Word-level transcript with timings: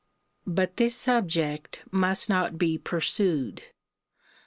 ]But 0.57 0.77
this 0.77 0.95
subject 0.95 1.83
must 1.91 2.27
not 2.27 2.57
be 2.57 2.79
pursued. 2.79 3.61